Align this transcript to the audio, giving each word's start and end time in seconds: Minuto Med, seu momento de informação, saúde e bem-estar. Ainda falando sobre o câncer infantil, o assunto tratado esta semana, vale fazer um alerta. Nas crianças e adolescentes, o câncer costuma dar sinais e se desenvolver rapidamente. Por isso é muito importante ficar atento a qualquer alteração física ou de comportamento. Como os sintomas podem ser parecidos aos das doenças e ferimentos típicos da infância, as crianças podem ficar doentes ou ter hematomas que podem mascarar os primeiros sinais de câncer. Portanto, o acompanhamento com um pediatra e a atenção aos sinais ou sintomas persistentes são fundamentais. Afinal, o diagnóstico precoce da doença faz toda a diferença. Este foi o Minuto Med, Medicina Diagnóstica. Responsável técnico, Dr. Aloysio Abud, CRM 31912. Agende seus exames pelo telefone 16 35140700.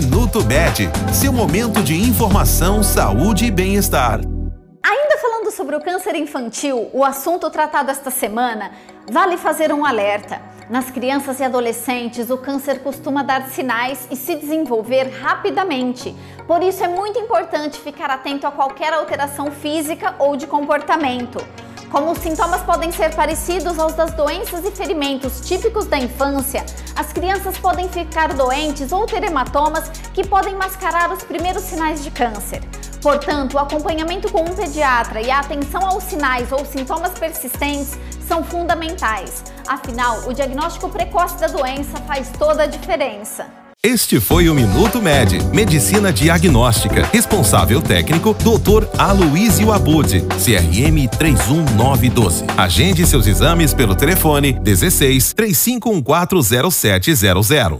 Minuto 0.00 0.44
Med, 0.44 0.88
seu 1.12 1.32
momento 1.32 1.82
de 1.82 1.92
informação, 1.92 2.84
saúde 2.84 3.46
e 3.46 3.50
bem-estar. 3.50 4.20
Ainda 4.20 5.18
falando 5.20 5.50
sobre 5.50 5.74
o 5.74 5.80
câncer 5.80 6.14
infantil, 6.14 6.88
o 6.92 7.04
assunto 7.04 7.50
tratado 7.50 7.90
esta 7.90 8.08
semana, 8.08 8.70
vale 9.10 9.36
fazer 9.36 9.72
um 9.72 9.84
alerta. 9.84 10.40
Nas 10.70 10.88
crianças 10.88 11.40
e 11.40 11.44
adolescentes, 11.44 12.30
o 12.30 12.38
câncer 12.38 12.78
costuma 12.78 13.24
dar 13.24 13.48
sinais 13.48 14.06
e 14.08 14.14
se 14.14 14.36
desenvolver 14.36 15.10
rapidamente. 15.20 16.14
Por 16.46 16.62
isso 16.62 16.84
é 16.84 16.88
muito 16.88 17.18
importante 17.18 17.80
ficar 17.80 18.08
atento 18.08 18.46
a 18.46 18.52
qualquer 18.52 18.92
alteração 18.92 19.50
física 19.50 20.14
ou 20.20 20.36
de 20.36 20.46
comportamento. 20.46 21.44
Como 21.90 22.12
os 22.12 22.18
sintomas 22.18 22.60
podem 22.62 22.92
ser 22.92 23.14
parecidos 23.14 23.78
aos 23.78 23.94
das 23.94 24.12
doenças 24.12 24.62
e 24.62 24.70
ferimentos 24.70 25.40
típicos 25.40 25.86
da 25.86 25.96
infância, 25.98 26.64
as 26.94 27.14
crianças 27.14 27.56
podem 27.56 27.88
ficar 27.88 28.34
doentes 28.34 28.92
ou 28.92 29.06
ter 29.06 29.24
hematomas 29.24 29.88
que 30.12 30.26
podem 30.26 30.54
mascarar 30.54 31.10
os 31.10 31.22
primeiros 31.22 31.62
sinais 31.62 32.04
de 32.04 32.10
câncer. 32.10 32.60
Portanto, 33.00 33.54
o 33.54 33.58
acompanhamento 33.58 34.30
com 34.30 34.42
um 34.42 34.54
pediatra 34.54 35.22
e 35.22 35.30
a 35.30 35.40
atenção 35.40 35.86
aos 35.86 36.04
sinais 36.04 36.52
ou 36.52 36.62
sintomas 36.66 37.18
persistentes 37.18 37.98
são 38.26 38.44
fundamentais. 38.44 39.42
Afinal, 39.66 40.28
o 40.28 40.34
diagnóstico 40.34 40.90
precoce 40.90 41.38
da 41.38 41.46
doença 41.46 41.96
faz 42.06 42.30
toda 42.38 42.64
a 42.64 42.66
diferença. 42.66 43.67
Este 43.80 44.18
foi 44.18 44.48
o 44.48 44.54
Minuto 44.56 45.00
Med, 45.00 45.40
Medicina 45.54 46.12
Diagnóstica. 46.12 47.08
Responsável 47.12 47.80
técnico, 47.80 48.34
Dr. 48.34 48.88
Aloysio 48.98 49.70
Abud, 49.70 50.20
CRM 50.36 51.06
31912. 51.16 52.44
Agende 52.56 53.06
seus 53.06 53.28
exames 53.28 53.72
pelo 53.72 53.94
telefone 53.94 54.58
16 54.64 55.32
35140700. 55.32 57.76